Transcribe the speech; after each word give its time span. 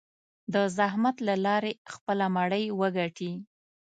د 0.53 0.55
زحمت 0.77 1.15
له 1.27 1.35
لارې 1.45 1.71
خپله 1.93 2.25
مړۍ 2.35 2.65
وګټي. 2.79 3.31